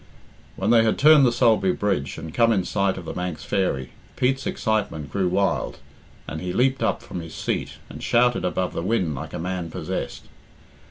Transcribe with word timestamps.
When 0.55 0.71
they 0.71 0.83
had 0.83 0.97
turned 0.97 1.27
the 1.27 1.31
Sulby 1.31 1.73
Bridge, 1.73 2.17
and 2.17 2.33
come 2.33 2.51
in 2.51 2.63
sight 2.65 2.97
of 2.97 3.05
"The 3.05 3.13
Manx 3.13 3.43
Fairy," 3.43 3.91
Pete's 4.15 4.47
excitement 4.47 5.11
grew 5.11 5.29
wild, 5.29 5.77
and 6.27 6.41
he 6.41 6.53
leaped 6.53 6.81
up 6.81 7.03
from 7.03 7.21
his 7.21 7.35
seat 7.35 7.73
and 7.87 8.01
shouted 8.01 8.43
above 8.43 8.73
the 8.73 8.81
wind 8.81 9.13
like 9.13 9.33
a 9.35 9.37
man 9.37 9.69
possessed. 9.69 10.25